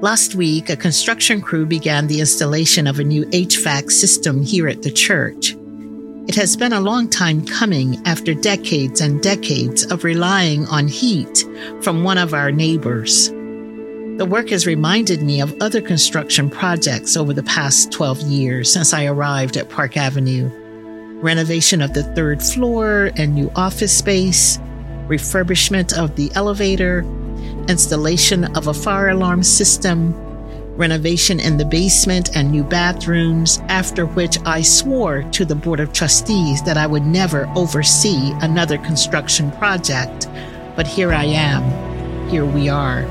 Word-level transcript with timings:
Last 0.00 0.34
week, 0.34 0.68
a 0.68 0.76
construction 0.76 1.40
crew 1.40 1.64
began 1.64 2.06
the 2.06 2.20
installation 2.20 2.86
of 2.86 2.98
a 2.98 3.04
new 3.04 3.24
HVAC 3.26 3.90
system 3.90 4.42
here 4.42 4.68
at 4.68 4.82
the 4.82 4.90
church. 4.90 5.56
It 6.28 6.34
has 6.34 6.54
been 6.54 6.74
a 6.74 6.80
long 6.80 7.08
time 7.08 7.46
coming 7.46 8.06
after 8.06 8.34
decades 8.34 9.00
and 9.00 9.22
decades 9.22 9.86
of 9.86 10.04
relying 10.04 10.66
on 10.66 10.86
heat 10.86 11.44
from 11.80 12.04
one 12.04 12.18
of 12.18 12.34
our 12.34 12.50
neighbors. 12.50 13.30
The 13.30 14.28
work 14.28 14.50
has 14.50 14.66
reminded 14.66 15.22
me 15.22 15.40
of 15.40 15.56
other 15.62 15.80
construction 15.80 16.50
projects 16.50 17.16
over 17.16 17.32
the 17.32 17.42
past 17.42 17.90
12 17.90 18.20
years 18.22 18.70
since 18.70 18.92
I 18.92 19.06
arrived 19.06 19.56
at 19.56 19.70
Park 19.70 19.96
Avenue 19.96 20.50
renovation 21.22 21.80
of 21.80 21.94
the 21.94 22.02
third 22.14 22.42
floor 22.42 23.10
and 23.16 23.34
new 23.34 23.50
office 23.56 23.96
space, 23.96 24.58
refurbishment 25.08 25.96
of 25.96 26.14
the 26.16 26.30
elevator, 26.34 27.02
installation 27.68 28.44
of 28.56 28.66
a 28.66 28.74
fire 28.74 29.08
alarm 29.08 29.42
system, 29.42 30.14
renovation 30.76 31.40
in 31.40 31.56
the 31.56 31.64
basement 31.64 32.36
and 32.36 32.50
new 32.50 32.62
bathrooms, 32.62 33.58
after 33.68 34.06
which 34.06 34.38
I 34.44 34.62
swore 34.62 35.22
to 35.22 35.44
the 35.44 35.54
Board 35.54 35.80
of 35.80 35.92
Trustees 35.92 36.62
that 36.64 36.76
I 36.76 36.86
would 36.86 37.04
never 37.04 37.50
oversee 37.56 38.32
another 38.42 38.78
construction 38.78 39.50
project. 39.52 40.28
But 40.76 40.86
here 40.86 41.12
I 41.12 41.24
am. 41.24 42.28
Here 42.28 42.44
we 42.44 42.68
are. 42.68 43.02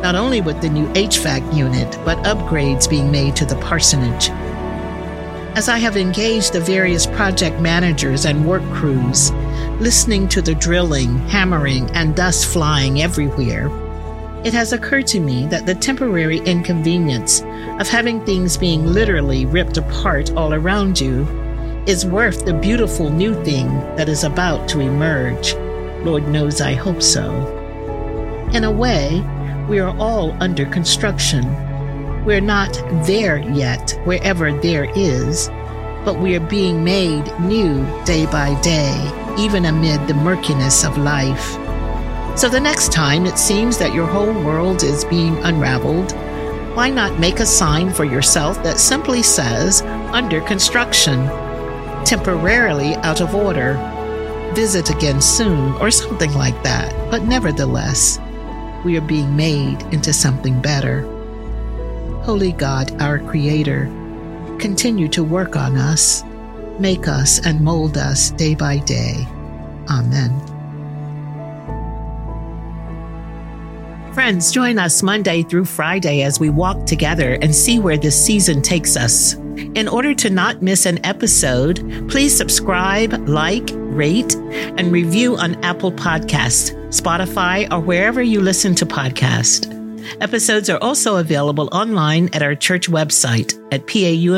Not 0.00 0.14
only 0.14 0.40
with 0.40 0.60
the 0.60 0.68
new 0.68 0.86
HVAC 0.88 1.56
unit, 1.56 1.98
but 2.04 2.18
upgrades 2.18 2.88
being 2.88 3.10
made 3.10 3.34
to 3.36 3.46
the 3.46 3.56
parsonage. 3.56 4.30
As 5.56 5.68
I 5.68 5.78
have 5.78 5.96
engaged 5.96 6.52
the 6.52 6.60
various 6.60 7.06
project 7.06 7.60
managers 7.60 8.26
and 8.26 8.44
work 8.44 8.62
crews, 8.72 9.30
listening 9.80 10.28
to 10.28 10.42
the 10.42 10.54
drilling, 10.54 11.16
hammering, 11.28 11.88
and 11.92 12.14
dust 12.14 12.46
flying 12.46 13.00
everywhere, 13.02 13.68
it 14.44 14.52
has 14.52 14.74
occurred 14.74 15.06
to 15.06 15.20
me 15.20 15.46
that 15.46 15.64
the 15.64 15.74
temporary 15.74 16.38
inconvenience 16.40 17.40
of 17.80 17.88
having 17.88 18.24
things 18.24 18.58
being 18.58 18.84
literally 18.84 19.46
ripped 19.46 19.78
apart 19.78 20.30
all 20.32 20.52
around 20.52 21.00
you 21.00 21.26
is 21.86 22.04
worth 22.04 22.44
the 22.44 22.52
beautiful 22.52 23.08
new 23.08 23.34
thing 23.42 23.68
that 23.96 24.08
is 24.08 24.22
about 24.22 24.68
to 24.68 24.80
emerge. 24.80 25.54
Lord 26.04 26.28
knows 26.28 26.60
I 26.60 26.74
hope 26.74 27.02
so. 27.02 27.32
In 28.52 28.64
a 28.64 28.70
way, 28.70 29.24
we 29.66 29.78
are 29.78 29.96
all 29.98 30.32
under 30.42 30.66
construction. 30.66 31.44
We're 32.26 32.42
not 32.42 32.72
there 33.06 33.38
yet, 33.38 33.98
wherever 34.04 34.52
there 34.60 34.90
is, 34.94 35.48
but 36.04 36.20
we 36.20 36.36
are 36.36 36.48
being 36.48 36.84
made 36.84 37.24
new 37.40 37.82
day 38.04 38.26
by 38.26 38.60
day, 38.60 38.94
even 39.38 39.64
amid 39.64 40.06
the 40.06 40.14
murkiness 40.14 40.84
of 40.84 40.98
life. 40.98 41.63
So 42.36 42.48
the 42.48 42.60
next 42.60 42.92
time 42.92 43.26
it 43.26 43.38
seems 43.38 43.78
that 43.78 43.94
your 43.94 44.06
whole 44.06 44.32
world 44.32 44.82
is 44.82 45.04
being 45.04 45.36
unraveled, 45.44 46.12
why 46.74 46.90
not 46.90 47.20
make 47.20 47.38
a 47.38 47.46
sign 47.46 47.92
for 47.92 48.04
yourself 48.04 48.62
that 48.64 48.80
simply 48.80 49.22
says, 49.22 49.82
under 50.12 50.40
construction, 50.40 51.26
temporarily 52.04 52.96
out 52.96 53.20
of 53.20 53.34
order, 53.34 53.74
visit 54.54 54.90
again 54.90 55.20
soon, 55.20 55.72
or 55.74 55.90
something 55.90 56.32
like 56.34 56.60
that. 56.64 56.92
But 57.10 57.22
nevertheless, 57.22 58.18
we 58.84 58.96
are 58.96 59.06
being 59.06 59.36
made 59.36 59.82
into 59.92 60.12
something 60.12 60.60
better. 60.60 61.02
Holy 62.24 62.52
God, 62.52 63.00
our 63.00 63.18
Creator, 63.18 63.86
continue 64.58 65.08
to 65.08 65.22
work 65.22 65.56
on 65.56 65.76
us, 65.76 66.24
make 66.80 67.06
us, 67.06 67.44
and 67.46 67.60
mold 67.60 67.96
us 67.96 68.30
day 68.30 68.54
by 68.54 68.78
day. 68.78 69.26
Amen. 69.88 70.53
Friends, 74.14 74.52
join 74.52 74.78
us 74.78 75.02
Monday 75.02 75.42
through 75.42 75.64
Friday 75.64 76.22
as 76.22 76.38
we 76.38 76.48
walk 76.48 76.86
together 76.86 77.36
and 77.42 77.52
see 77.52 77.80
where 77.80 77.96
this 77.96 78.14
season 78.24 78.62
takes 78.62 78.96
us. 78.96 79.34
In 79.74 79.88
order 79.88 80.14
to 80.14 80.30
not 80.30 80.62
miss 80.62 80.86
an 80.86 81.04
episode, 81.04 82.08
please 82.08 82.32
subscribe, 82.34 83.28
like, 83.28 83.68
rate, 83.72 84.36
and 84.36 84.92
review 84.92 85.36
on 85.36 85.56
Apple 85.64 85.90
Podcasts, 85.90 86.72
Spotify, 86.90 87.68
or 87.72 87.80
wherever 87.80 88.22
you 88.22 88.40
listen 88.40 88.76
to 88.76 88.86
podcasts. 88.86 89.68
Episodes 90.20 90.70
are 90.70 90.78
also 90.80 91.16
available 91.16 91.68
online 91.72 92.30
at 92.32 92.42
our 92.42 92.54
church 92.54 92.88
website 92.88 93.52
at 93.72 93.84
paumcnyc.org. 93.88 94.34